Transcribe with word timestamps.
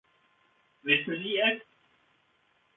Wissen 0.83 1.13
Sie 1.21 1.37
es? 1.37 1.61